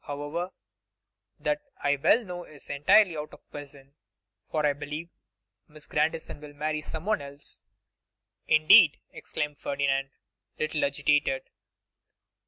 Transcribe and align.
However, 0.05 0.49
that 1.39 1.61
I 1.83 1.95
well 1.97 2.25
know 2.25 2.43
is 2.43 2.71
entirely 2.71 3.15
out 3.15 3.33
of 3.35 3.39
the 3.43 3.51
question, 3.51 3.93
for 4.49 4.65
I 4.65 4.73
believe 4.73 5.11
Miss 5.67 5.85
Grandison 5.85 6.41
will 6.41 6.53
marry 6.55 6.81
someone 6.81 7.21
else.' 7.21 7.61
'Indeed!' 8.47 8.99
exclaimed 9.11 9.59
Ferdinand, 9.59 10.09
a 10.57 10.61
little 10.63 10.83
agitated. 10.85 11.43